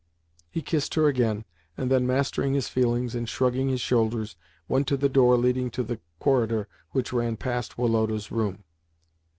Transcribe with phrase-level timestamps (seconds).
[0.49, 1.45] He kissed her again,
[1.77, 4.35] and then, mastering his feelings and shrugging his shoulders,
[4.67, 8.63] went to the door leading to the corridor which ran past Woloda's room.